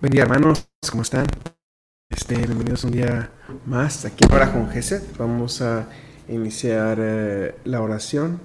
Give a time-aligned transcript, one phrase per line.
[0.00, 1.26] Buen día hermanos, ¿cómo están?
[2.08, 3.32] Este, bienvenidos un día
[3.66, 5.02] más aquí ahora con Gesed.
[5.18, 5.90] Vamos a
[6.26, 8.40] iniciar eh, la oración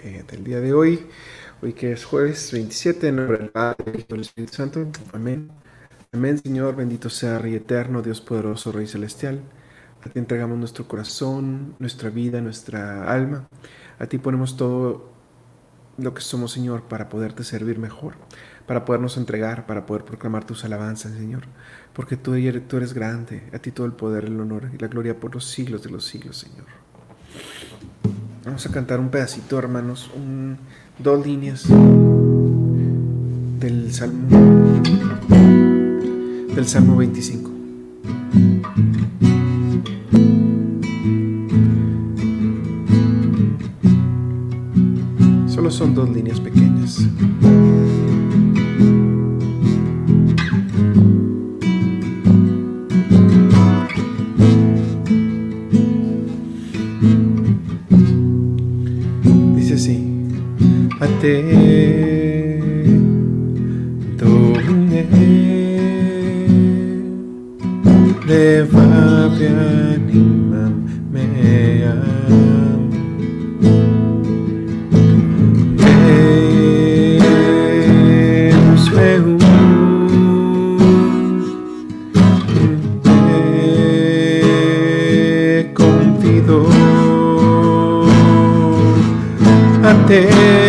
[0.00, 1.06] eh, del día de hoy.
[1.62, 4.88] Hoy que es jueves 27, en nombre del Padre y del Espíritu Santo.
[5.12, 5.52] Amén.
[6.12, 9.42] Amén, Señor, bendito sea Rey eterno, Dios poderoso, Rey celestial.
[10.04, 13.48] A ti entregamos nuestro corazón, nuestra vida, nuestra alma.
[14.00, 15.12] A ti ponemos todo
[15.98, 18.14] lo que somos, Señor, para poderte servir mejor,
[18.66, 21.44] para podernos entregar, para poder proclamar tus alabanzas, Señor.
[21.92, 25.34] Porque tú eres, grande, a ti todo el poder, el honor y la gloria por
[25.34, 26.66] los siglos de los siglos, Señor.
[28.44, 30.10] Vamos a cantar un pedacito, hermanos,
[30.98, 31.66] dos líneas
[33.60, 34.28] del Salmo,
[36.54, 37.50] del Salmo 25.
[45.48, 47.00] Solo son dos líneas pequeñas.
[61.26, 62.60] Te
[64.16, 65.02] dominé,
[68.26, 70.74] levate animam
[71.10, 71.98] meam.
[78.46, 79.36] Deus te
[89.82, 90.65] a te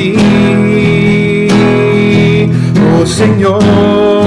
[0.00, 1.48] ti,
[2.94, 4.19] oh Señor,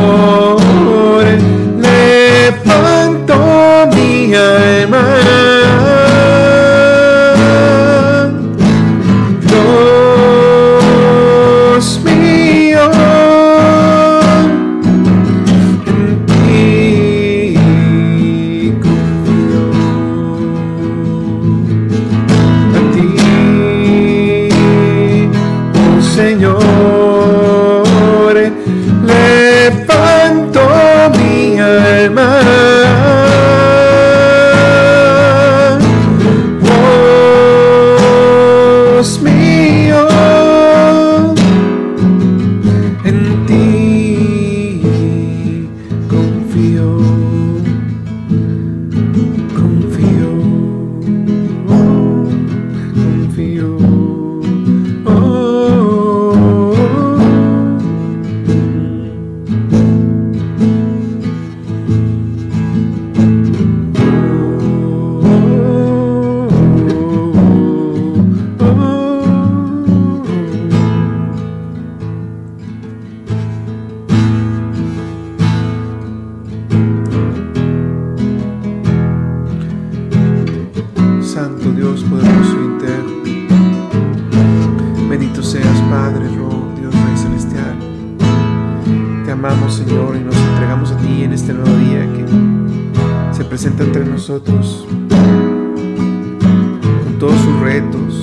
[97.73, 98.22] retos,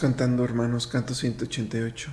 [0.00, 2.10] cantando, hermanos, canto 188.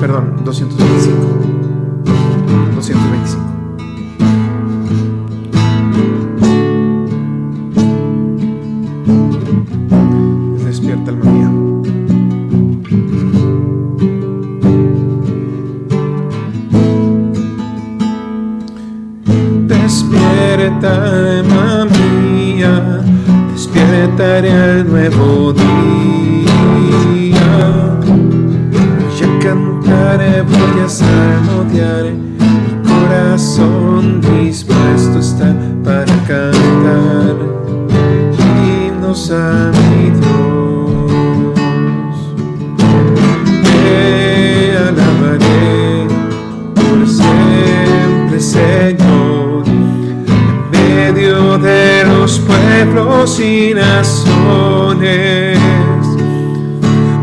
[0.00, 1.12] Perdón, 225.
[2.76, 3.47] 225.
[48.40, 50.24] Señor, en
[50.70, 55.58] medio de los pueblos y naciones.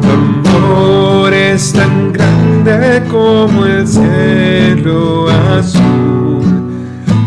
[0.02, 6.44] Tu amor es tan grande como el cielo azul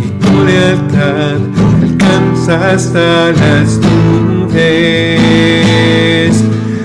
[0.04, 1.38] y tu lealtad
[1.82, 4.84] alcanza hasta las nubes.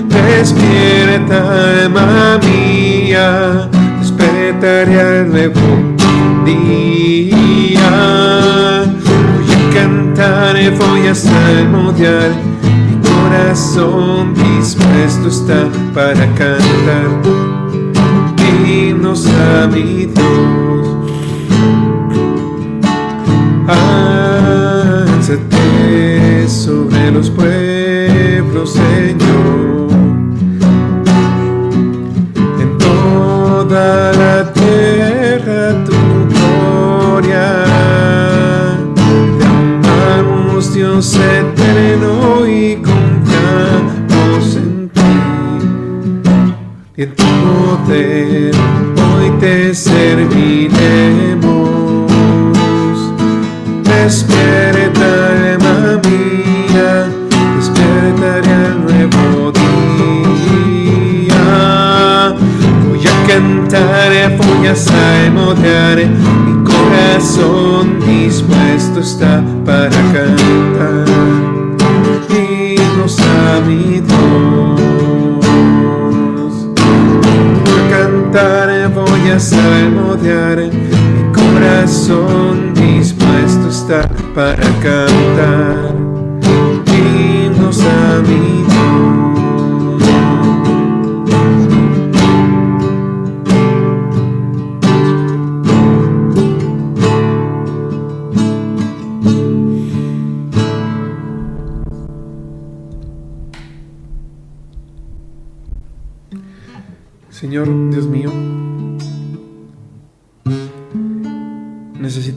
[0.08, 3.68] Despierta, alma mía,
[4.00, 5.93] despertaré al nuevo
[6.44, 7.90] día.
[9.04, 12.30] Voy a cantar, voy a salmodiar,
[12.86, 17.44] mi corazón dispuesto está para cantar
[18.66, 20.88] himnos a mi Dios.
[25.16, 25.38] Álzate
[26.48, 29.73] sobre los pueblos, Señor.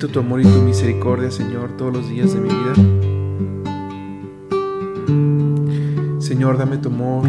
[0.08, 2.74] Tu amor y tu misericordia, Señor, todos los días de mi vida.
[6.20, 7.28] Señor, dame tu amor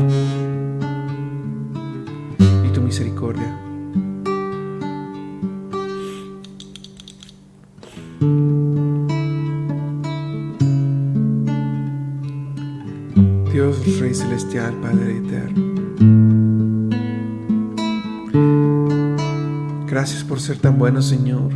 [2.38, 3.58] y tu misericordia.
[13.52, 15.68] Dios Rey Celestial, Padre Eterno.
[19.86, 21.50] Gracias por ser tan bueno, Señor,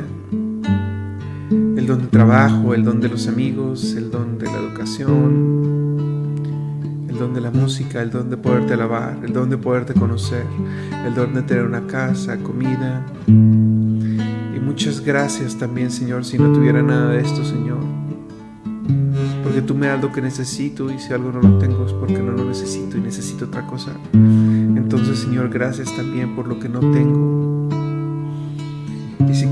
[0.00, 6.34] el don del trabajo, el don de los amigos, el don de la educación,
[7.08, 10.44] el don de la música, el don de poderte alabar, el don de poderte conocer,
[11.06, 13.04] el don de tener una casa, comida.
[13.26, 17.78] Y muchas gracias también, Señor, si no tuviera nada de esto, Señor.
[19.42, 22.18] Porque tú me das lo que necesito y si algo no lo tengo es porque
[22.18, 23.92] no lo necesito y necesito otra cosa.
[24.12, 27.53] Entonces, Señor, gracias también por lo que no tengo.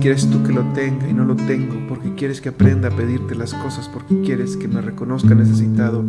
[0.02, 3.37] Quieres tú que lo tenga y no lo tengo, porque quieres que aprenda a pedirte
[3.37, 6.04] las cosas, porque quieres que me reconozca necesitado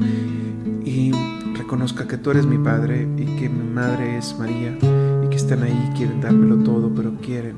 [0.83, 1.12] y
[1.55, 5.62] reconozca que tú eres mi Padre y que mi Madre es María y que están
[5.62, 7.57] ahí y quieren dármelo todo, pero quieren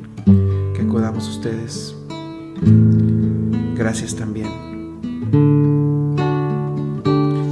[0.76, 1.96] que acudamos a ustedes.
[3.76, 4.50] Gracias también.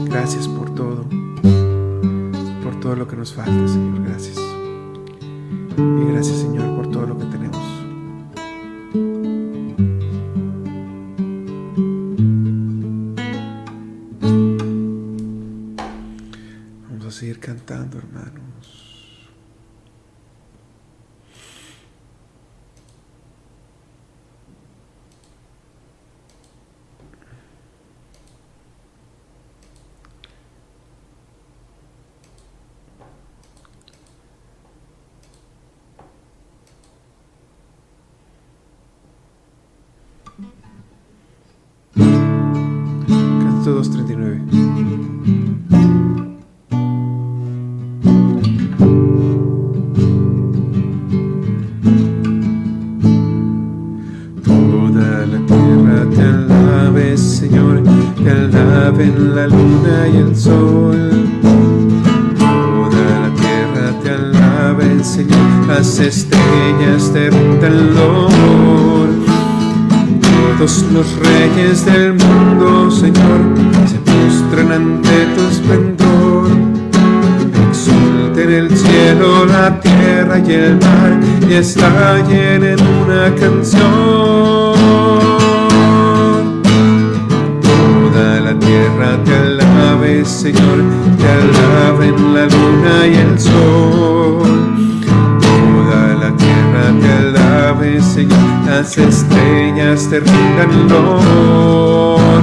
[0.09, 1.05] Gracias por todo,
[2.61, 4.03] por todo lo que nos falta, Señor.
[4.09, 4.37] Gracias.
[5.77, 6.72] Y gracias, Señor,
[18.13, 18.82] cantando,
[60.43, 61.29] sol.
[62.37, 69.07] Toda la tierra te alabe, Señor, las estrellas te rindan loor.
[70.57, 73.41] Todos los reyes del mundo, Señor,
[73.87, 76.47] se postran ante tu esplendor.
[77.69, 81.19] Exulten el cielo, la tierra y el mar,
[81.49, 83.83] y estallen en una canción.
[87.61, 89.42] Toda la tierra te
[90.43, 90.83] Señor,
[91.17, 94.43] te alaben la luna y el sol.
[95.39, 102.41] Toda la tierra te alabe, Señor, las estrellas te rindan honor.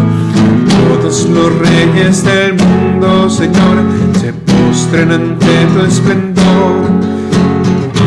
[0.89, 3.85] Todos los reyes del mundo, Señor,
[4.19, 6.87] se postren ante tu esplendor.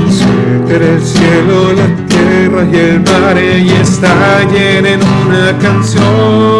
[0.10, 6.53] Suelten el cielo, la tierra y el mar y estallen en una canción.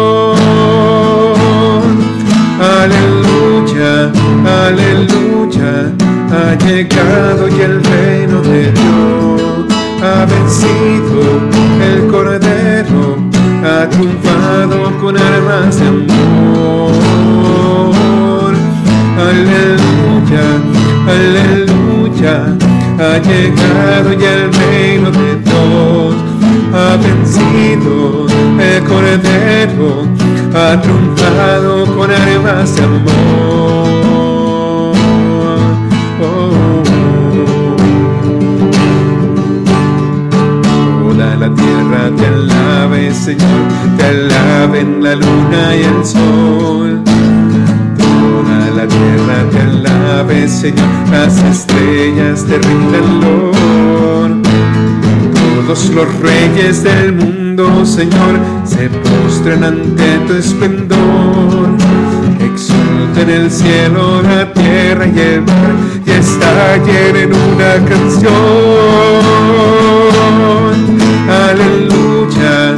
[23.26, 26.14] Llegado y el reino de Dios
[26.74, 28.26] ha vencido
[28.60, 30.06] el cordero,
[30.54, 33.84] ha triunfado con armas de amor.
[41.02, 47.02] Toda la tierra te alabe, Señor, te alaben la luna y el sol.
[47.96, 49.73] Toda la tierra te alabe,
[50.64, 54.30] Señor, las estrellas rindan loor.
[55.66, 61.68] Todos los reyes del mundo, Señor, se postran ante tu esplendor.
[62.40, 65.74] Exulten el cielo, la tierra y el mar,
[66.06, 68.32] y estallen en una canción.
[71.28, 72.74] Aleluya,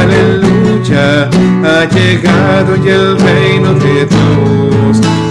[0.00, 1.28] aleluya,
[1.64, 4.15] ha llegado y el reino de Dios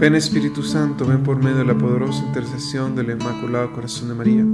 [0.00, 4.46] Ven Espíritu Santo, ven por medio de la poderosa intercesión del Inmaculado Corazón de María.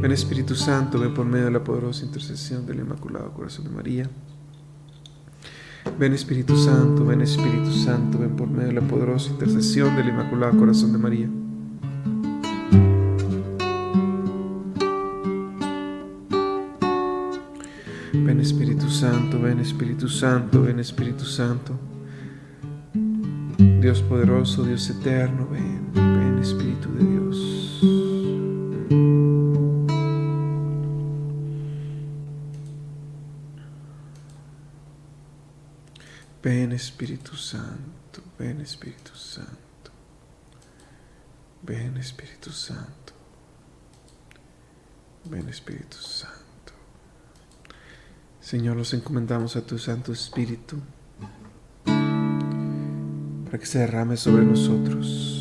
[0.00, 4.08] Ven Espíritu Santo, ven por medio de la poderosa intercesión del Inmaculado Corazón de María.
[5.98, 10.58] Ven Espíritu Santo, ven Espíritu Santo, ven por medio de la poderosa intercesión del Inmaculado
[10.58, 11.28] Corazón de María.
[18.14, 21.97] Ven Espíritu Santo, ven Espíritu Santo, ven Espíritu Santo.
[23.58, 27.80] Dios poderoso, Dios eterno, ven, ven Espíritu de Dios.
[36.40, 39.90] Ven Espíritu Santo, ven Espíritu Santo.
[41.62, 43.12] Ven Espíritu Santo.
[45.24, 46.38] Ven Espíritu Santo.
[48.40, 50.80] Señor, los encomendamos a tu Santo Espíritu
[53.48, 55.37] para que se derrame sobre nosotros.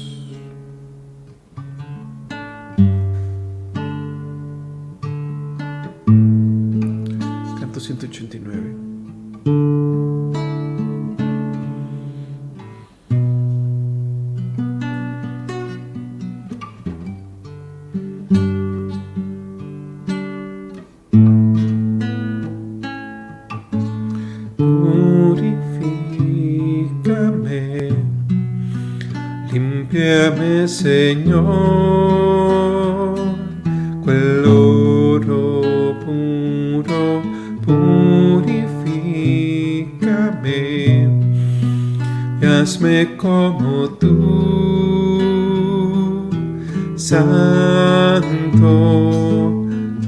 [46.97, 48.25] Santo,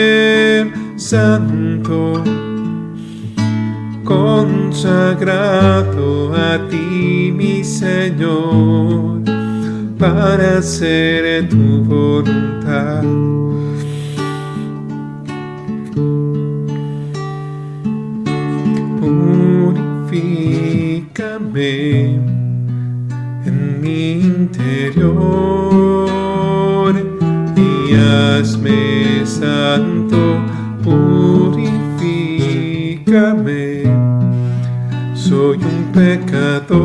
[1.07, 2.21] santo,
[4.03, 5.15] consagrado
[6.35, 9.21] a ti, mi Señor,
[9.97, 13.05] para hacer tu voluntad.
[18.99, 20.55] Purifícame
[23.45, 25.37] en mi interior
[27.55, 30.26] y hazme santo,
[35.97, 36.77] pecador,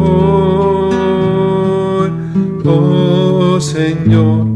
[2.65, 4.47] oh Señor,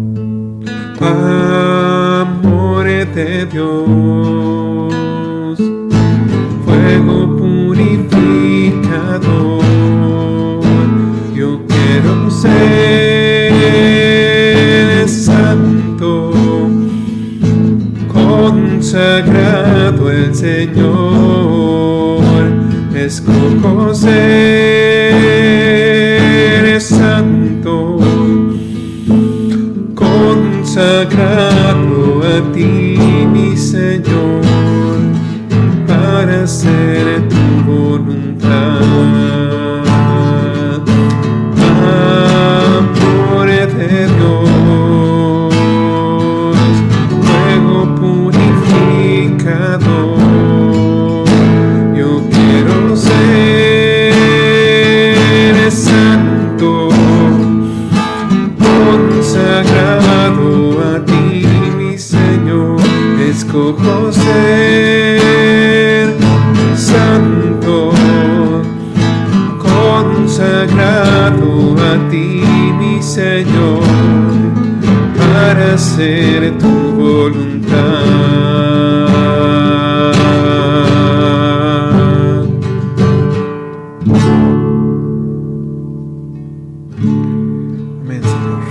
[0.98, 4.94] amor de Dios,
[6.64, 9.62] fuego purificador.
[11.34, 13.52] Yo quiero ser
[15.06, 16.32] santo,
[18.10, 21.55] consagrado el Señor,
[23.06, 24.10] escojo ser
[26.80, 27.98] santo,
[29.94, 31.14] consagrado
[32.24, 32.98] a ti,
[33.32, 34.42] mi Señor,
[35.86, 37.36] para hacer tu
[37.70, 38.45] voluntad.
[75.76, 77.76] Hacer tu voluntad.
[88.00, 88.62] Amén, Señor.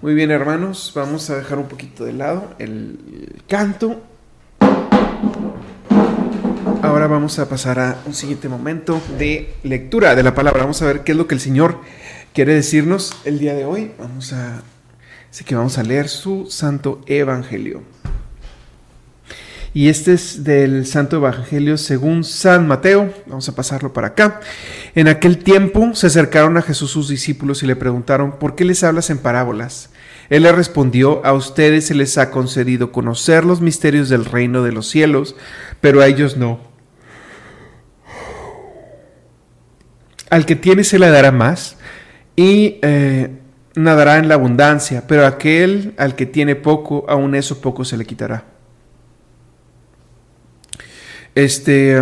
[0.00, 4.00] Muy bien, hermanos, vamos a dejar un poquito de lado el canto.
[6.80, 10.62] Ahora vamos a pasar a un siguiente momento de lectura de la palabra.
[10.62, 11.76] Vamos a ver qué es lo que el Señor
[12.32, 13.92] quiere decirnos el día de hoy.
[13.98, 14.62] Vamos a,
[15.30, 17.82] así que vamos a leer su Santo Evangelio.
[19.74, 23.12] Y este es del Santo Evangelio según San Mateo.
[23.26, 24.40] Vamos a pasarlo para acá.
[24.94, 28.82] En aquel tiempo se acercaron a Jesús sus discípulos y le preguntaron, ¿por qué les
[28.84, 29.88] hablas en parábolas?
[30.28, 34.72] Él les respondió, a ustedes se les ha concedido conocer los misterios del reino de
[34.72, 35.36] los cielos,
[35.80, 36.60] pero a ellos no.
[40.28, 41.76] Al que tiene se le dará más
[42.36, 43.30] y eh,
[43.74, 48.04] nadará en la abundancia, pero aquel al que tiene poco, aún eso poco se le
[48.04, 48.44] quitará.
[51.34, 51.98] Este,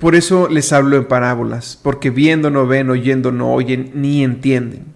[0.00, 4.86] por eso les hablo en parábolas, porque viendo no ven, oyendo no oyen, ni entienden.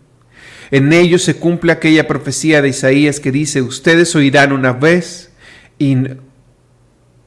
[0.72, 5.30] En ellos se cumple aquella profecía de Isaías que dice, ustedes oirán una vez
[5.78, 5.96] y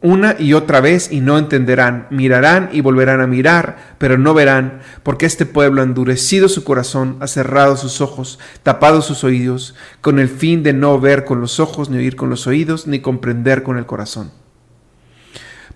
[0.01, 4.79] una y otra vez y no entenderán, mirarán y volverán a mirar, pero no verán,
[5.03, 10.19] porque este pueblo ha endurecido su corazón, ha cerrado sus ojos, tapado sus oídos, con
[10.19, 13.63] el fin de no ver con los ojos, ni oír con los oídos, ni comprender
[13.63, 14.31] con el corazón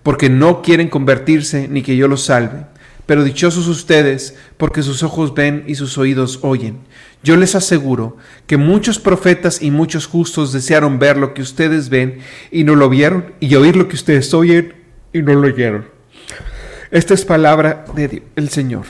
[0.04, 2.66] porque no quieren convertirse ni que yo los salve.
[3.06, 6.78] Pero dichosos ustedes, porque sus ojos ven y sus oídos oyen.
[7.24, 12.18] Yo les aseguro que muchos profetas y muchos justos desearon ver lo que ustedes ven
[12.52, 14.74] y no lo vieron, y oír lo que ustedes oyen
[15.10, 15.86] y no lo oyeron.
[16.90, 18.84] Esta es palabra del Señor.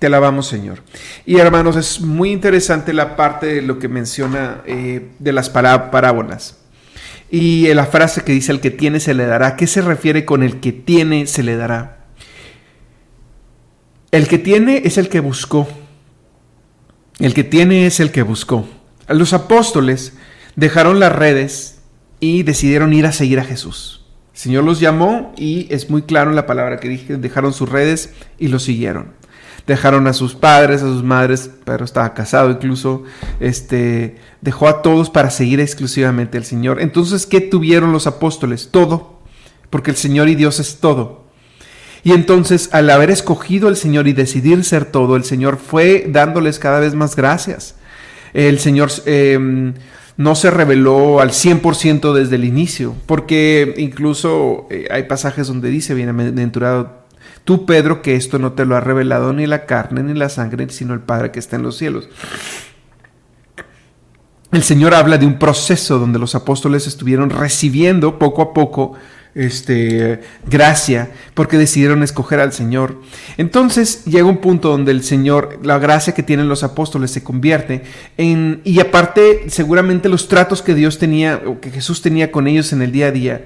[0.00, 0.82] Te alabamos, Señor.
[1.24, 6.58] Y hermanos, es muy interesante la parte de lo que menciona eh, de las parábolas.
[7.30, 10.42] Y la frase que dice el que tiene se le dará, ¿qué se refiere con
[10.42, 11.98] el que tiene se le dará?
[14.10, 15.68] El que tiene es el que buscó.
[17.18, 18.66] El que tiene es el que buscó.
[19.08, 20.12] Los apóstoles
[20.54, 21.78] dejaron las redes
[22.20, 24.04] y decidieron ir a seguir a Jesús.
[24.34, 27.70] El Señor los llamó y es muy claro en la palabra que dije, dejaron sus
[27.70, 29.14] redes y lo siguieron.
[29.66, 33.02] Dejaron a sus padres, a sus madres, pero estaba casado incluso,
[33.40, 36.80] este, dejó a todos para seguir exclusivamente al Señor.
[36.80, 38.68] Entonces, ¿qué tuvieron los apóstoles?
[38.70, 39.20] Todo,
[39.70, 41.25] porque el Señor y Dios es todo.
[42.04, 46.58] Y entonces, al haber escogido al Señor y decidir ser todo, el Señor fue dándoles
[46.58, 47.74] cada vez más gracias.
[48.32, 49.74] El Señor em,
[50.16, 55.94] no se reveló al 100% desde el inicio, porque incluso eh, hay pasajes donde dice,
[55.94, 57.06] bienaventurado
[57.44, 60.68] tú, Pedro, que esto no te lo ha revelado ni la carne ni la sangre,
[60.70, 62.08] sino el Padre que está en los cielos.
[64.52, 68.94] El Señor habla de un proceso donde los apóstoles estuvieron recibiendo poco a poco
[69.36, 73.00] este, gracia, porque decidieron escoger al Señor.
[73.36, 77.82] Entonces llega un punto donde el Señor, la gracia que tienen los apóstoles se convierte
[78.16, 82.72] en, y aparte seguramente los tratos que Dios tenía, o que Jesús tenía con ellos
[82.72, 83.44] en el día a día,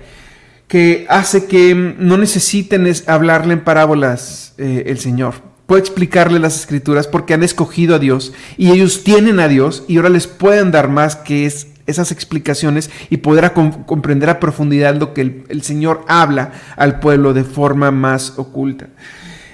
[0.69, 5.35] que hace que no necesiten hablarle en parábolas eh, el Señor.
[5.67, 9.97] Puede explicarle las escrituras porque han escogido a Dios y ellos tienen a Dios y
[9.97, 15.15] ahora les pueden dar más que es esas explicaciones y poder comprender a profundidad lo
[15.15, 18.89] que el, Señor habla al pueblo de forma más oculta.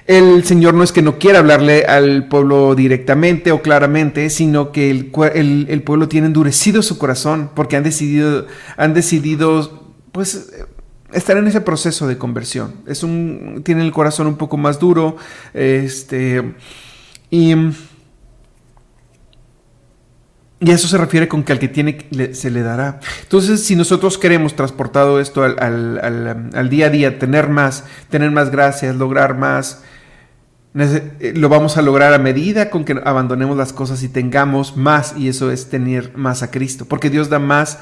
[0.07, 4.91] El Señor no es que no quiera hablarle al pueblo directamente o claramente, sino que
[4.91, 8.47] el, el, pueblo tiene endurecido su corazón porque han decidido,
[8.77, 10.53] han decidido pues,
[11.13, 12.75] estar en ese proceso de conversión.
[12.87, 15.17] Es un, tienen el corazón un poco más duro.
[15.55, 16.55] Este,
[17.31, 17.55] y
[20.59, 23.01] y eso se refiere con que al que tiene se le dará.
[23.23, 28.97] Entonces, si nosotros queremos transportado esto al, día a día, tener más, tener más gracias,
[28.97, 29.83] lograr más,
[30.75, 35.15] eh, lo vamos a lograr a medida con que abandonemos las cosas y tengamos más,
[35.17, 37.79] y eso es tener más a Cristo, porque Dios da más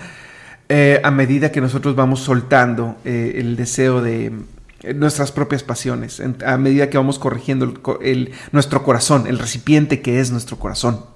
[0.69, 4.33] eh, a medida que nosotros vamos soltando eh, el deseo de
[4.97, 7.73] nuestras propias pasiones, a medida que vamos corrigiendo
[8.51, 11.14] nuestro corazón, el recipiente que es nuestro corazón.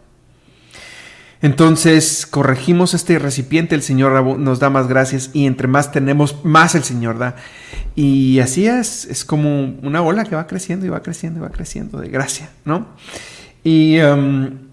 [1.41, 6.75] Entonces corregimos este recipiente, el Señor nos da más gracias y entre más tenemos, más
[6.75, 7.37] el Señor da.
[7.95, 11.51] Y así es, es como una ola que va creciendo y va creciendo y va
[11.51, 12.89] creciendo de gracia, ¿no?
[13.63, 14.69] Y, um,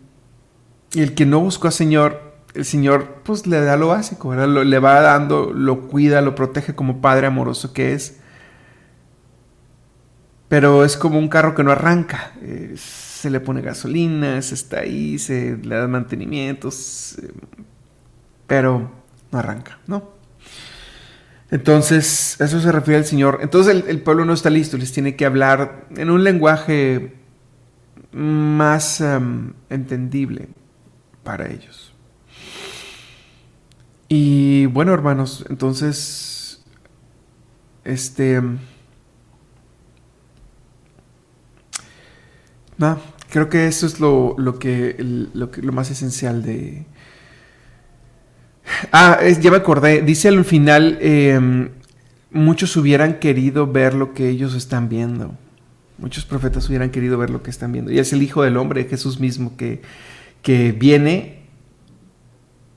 [0.95, 5.01] el que no buscó al Señor, el Señor pues le da lo básico, le va
[5.01, 8.17] dando, lo cuida, lo protege como Padre amoroso que es.
[10.47, 12.33] Pero es como un carro que no arranca.
[12.41, 17.17] Es, se le pone gasolina, se está ahí, se le da mantenimientos,
[18.45, 18.91] pero
[19.31, 20.11] no arranca, ¿no?
[21.49, 23.39] Entonces, eso se refiere al Señor.
[23.41, 27.15] Entonces el, pueblo no está listo, les tiene que hablar en un lenguaje
[28.11, 30.49] más em, entendible
[31.23, 31.95] para ellos.
[34.07, 36.63] Y bueno, hermanos, entonces,
[37.83, 38.39] este...
[42.77, 42.99] Nada,
[43.35, 44.95] Creo que eso es lo, que,
[45.33, 46.85] lo, lo, más esencial de...
[48.93, 50.01] Ah, ya me acordé.
[50.03, 51.71] Dice al final, em,
[52.31, 55.35] muchos hubieran querido ver lo que ellos están viendo.
[55.97, 57.91] Muchos profetas hubieran querido ver lo que están viendo.
[57.91, 59.81] Y es el Hijo del Hombre, Jesús mismo, que,
[60.41, 61.41] que viene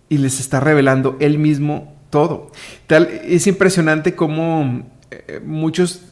[0.08, 2.50] y les está revelando él mismo todo.
[2.88, 6.02] Tal, es impresionante cómo eh, muchos,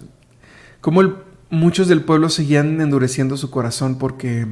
[0.81, 4.47] cómo muchos del pueblo seguían endureciendo su corazón porque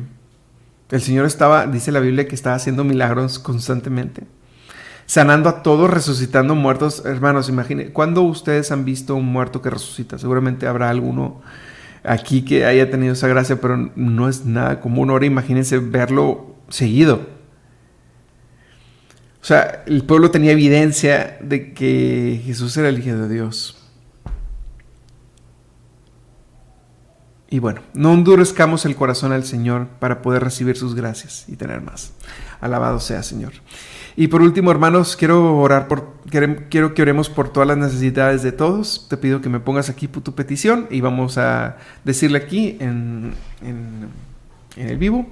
[0.91, 4.25] el Señor estaba, dice la Biblia, que estaba haciendo milagros constantemente,
[5.07, 7.05] sanando a todos, resucitando muertos.
[7.05, 10.19] Hermanos, imaginen, ¿cuándo ustedes han visto un muerto que resucita?
[10.19, 11.43] Seguramente habrá alguno
[12.05, 15.11] aquí que haya tenido esa gracia, pero no es nada común.
[15.11, 17.35] Ahora imagínense verlo seguido.
[19.43, 23.84] O sea, el pueblo tenía evidencia de que Jesús era el Hijo de Dios.
[27.51, 31.83] Y bueno, no endurezcamos el corazón al Señor para poder recibir sus gracias y tener
[31.83, 32.13] más.
[32.61, 33.53] Alabado sea, Señor.
[34.17, 38.53] Y por último, hermanos, quiero orar por, quiero que oremos por todas las necesidades de
[38.53, 39.07] todos.
[39.09, 44.09] Te pido que me pongas aquí tu petición y vamos a decirle aquí en, en,
[44.77, 45.27] en el vivo.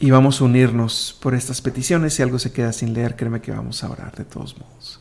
[0.00, 2.14] Y vamos a unirnos por estas peticiones.
[2.14, 5.00] Si algo se queda sin leer, créeme que vamos a orar de todos modos.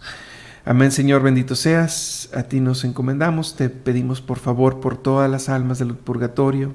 [0.63, 2.20] Amén, Señor, bendito seas.
[2.33, 3.55] A ti nos encomendamos.
[3.55, 6.73] Te pedimos por favor por todas las almas del purgatorio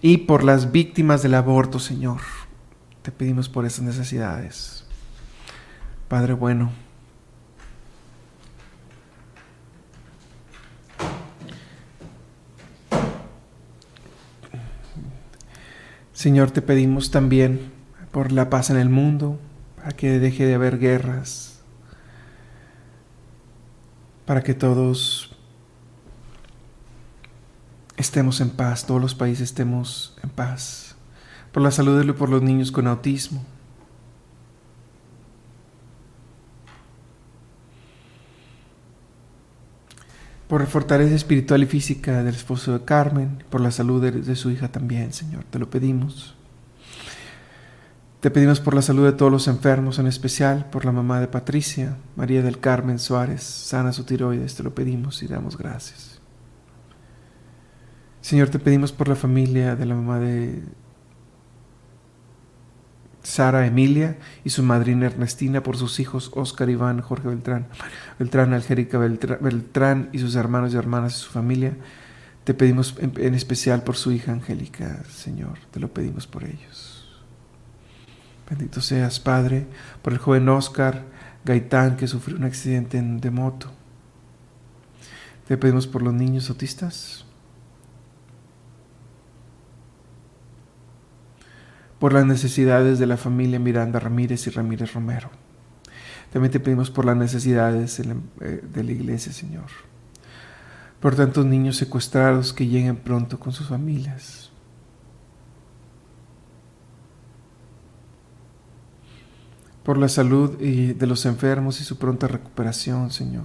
[0.00, 2.20] y por las víctimas del aborto, Señor.
[3.02, 4.84] Te pedimos por esas necesidades.
[6.08, 6.70] Padre bueno.
[16.12, 17.70] Señor, te pedimos también
[18.10, 19.38] por la paz en el mundo,
[19.76, 21.45] para que deje de haber guerras,
[24.26, 25.30] para que todos
[27.96, 30.96] estemos en paz, todos los países estemos en paz,
[31.52, 33.44] por la salud de por los niños con autismo.
[40.48, 44.36] Por la fortaleza espiritual y física del esposo de Carmen, por la salud de, de
[44.36, 46.35] su hija también, Señor, te lo pedimos.
[48.20, 51.28] Te pedimos por la salud de todos los enfermos, en especial por la mamá de
[51.28, 56.18] Patricia, María del Carmen Suárez, sana su tiroides, te lo pedimos y damos gracias.
[58.22, 60.62] Señor, te pedimos por la familia de la mamá de
[63.22, 67.66] Sara Emilia y su madrina Ernestina, por sus hijos Oscar Iván, Jorge Beltrán,
[68.18, 71.76] Beltrán, Algérica Beltrán, y sus hermanos y hermanas y su familia.
[72.44, 76.95] Te pedimos en especial por su hija Angélica, Señor, te lo pedimos por ellos.
[78.48, 79.66] Bendito seas, Padre,
[80.02, 81.04] por el joven Oscar
[81.44, 83.70] Gaitán que sufrió un accidente de moto.
[85.46, 87.24] Te pedimos por los niños autistas,
[92.00, 95.30] por las necesidades de la familia Miranda Ramírez y Ramírez Romero.
[96.32, 99.66] También te pedimos por las necesidades de la, eh, iglesia, Señor.
[101.00, 104.50] Por tantos niños secuestrados que lleguen pronto con sus familias.
[109.86, 113.44] Por la salud de los enfermos y su pronta recuperación, Señor.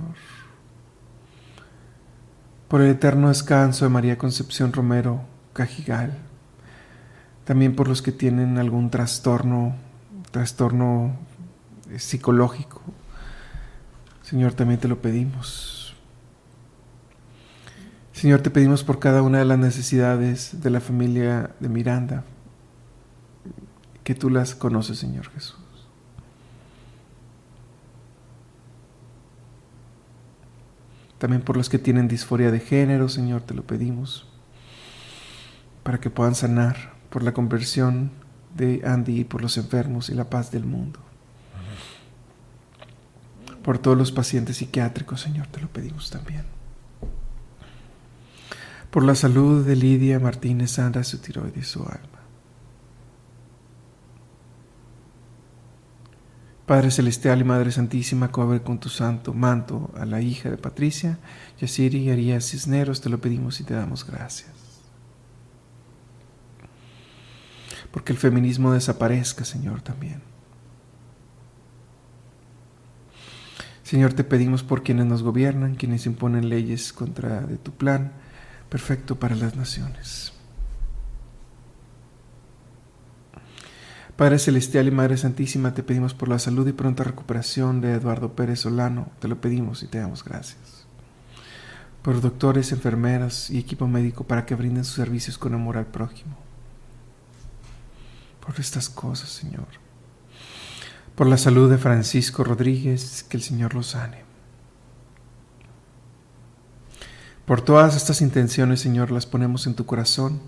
[2.68, 5.22] Por el eterno descanso de María Concepción Romero
[5.54, 6.18] Cajigal.
[7.46, 9.76] También por los que tienen algún trastorno,
[10.32, 11.16] trastorno
[11.92, 12.82] eh, psicológico.
[14.24, 15.96] Señor, también te lo pedimos.
[18.14, 22.24] Señor, te pedimos por cada una de las necesidades de la familia de Miranda,
[24.04, 25.61] que tú las conoces, Señor Jesús.
[31.22, 34.26] También por los que tienen disforia de género, Señor, te lo pedimos.
[35.84, 38.10] Para que puedan sanar por la conversión
[38.58, 41.00] de Andy y por los enfermos y la paz del mundo.
[43.62, 46.42] Por todos los pacientes psiquiátricos, Señor, te lo pedimos también.
[48.90, 52.21] Por la salud de Lidia Martínez, Sandra, su tiroides y su alma.
[56.72, 61.20] Padre Celestial y Madre Santísima, cobre con tu santo manto a la hija de Patricia,
[61.60, 64.54] Yasiri y Arias Cisneros, te lo pedimos y te damos gracias.
[67.92, 70.22] Porque el feminismo desaparezca, Señor, también.
[73.84, 78.14] Señor, te pedimos por quienes nos gobiernan, quienes imponen leyes contra de tu plan
[78.70, 80.31] perfecto para las naciones.
[84.16, 88.34] Padre Celestial y Madre Santísima, te pedimos por la salud y pronta recuperación de Eduardo
[88.34, 89.10] Pérez Solano.
[89.20, 90.86] Te lo pedimos y te damos gracias.
[92.02, 96.36] Por doctores, enfermeras y equipo médico para que brinden sus servicios con amor al prójimo.
[98.46, 99.68] Por estas cosas, Señor.
[101.16, 104.24] Por la salud de Francisco Rodríguez, que el Señor lo sane.
[107.46, 110.42] Por todas estas intenciones, Señor, las ponemos en tu corazón.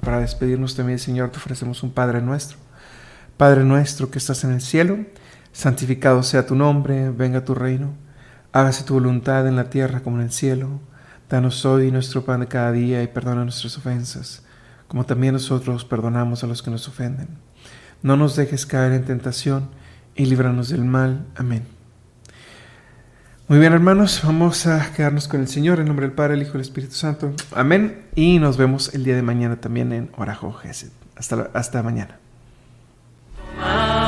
[0.00, 2.58] Para despedirnos también, Señor, te ofrecemos un Padre nuestro
[3.40, 4.98] Padre nuestro que estás en el cielo,
[5.50, 7.94] santificado sea tu nombre, venga tu reino,
[8.52, 10.68] hágase tu voluntad en la tierra como en el cielo.
[11.26, 14.42] Danos hoy nuestro pan de cada día y perdona nuestras ofensas,
[14.88, 17.28] como también nosotros perdonamos a los que nos ofenden.
[18.02, 19.70] No nos dejes caer en tentación
[20.14, 21.24] y líbranos del mal.
[21.34, 21.62] Amén.
[23.48, 26.52] Muy bien, hermanos, vamos a quedarnos con el Señor en nombre del Padre, el Hijo
[26.52, 27.32] y el Espíritu Santo.
[27.52, 28.02] Amén.
[28.14, 30.90] Y nos vemos el día de mañana también en Orajo Gesed.
[31.16, 32.19] Hasta, hasta mañana.
[33.62, 33.99] Ah.